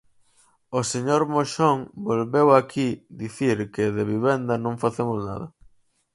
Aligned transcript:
O 0.79 0.81
señor 0.91 1.21
Moxón 1.33 1.77
volveu 2.07 2.47
aquí 2.59 2.87
dicir 3.21 3.57
que 3.73 3.83
de 3.95 4.03
vivenda 4.13 4.53
non 4.65 4.75
facemos 4.83 5.19
nada. 5.29 5.47